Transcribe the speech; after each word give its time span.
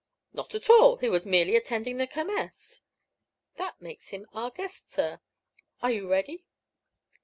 "Not 0.33 0.55
at 0.55 0.67
all. 0.67 0.97
He 0.97 1.09
was 1.09 1.27
merely 1.27 1.55
attending 1.55 1.97
the 1.97 2.07
Kermess." 2.07 2.81
"That 3.57 3.79
makes 3.79 4.09
him 4.09 4.25
our 4.33 4.49
guest, 4.49 4.89
sir. 4.89 5.19
Are 5.83 5.91
you 5.91 6.09
ready?" 6.09 6.43